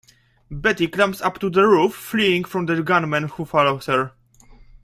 [0.49, 4.13] Betty climbs up to the roof, fleeing from the gunman who follows her.